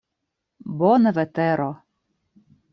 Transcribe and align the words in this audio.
Bona 0.79 1.13
vetero. 1.19 1.71